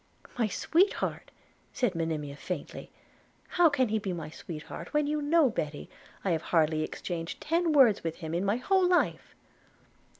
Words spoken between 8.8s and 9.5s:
life?'